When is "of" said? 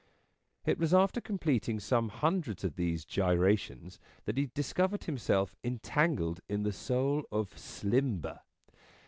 2.63-2.75, 7.31-7.51